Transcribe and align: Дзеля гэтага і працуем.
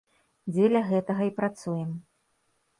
Дзеля 0.53 0.81
гэтага 0.87 1.29
і 1.29 1.35
працуем. 1.39 1.95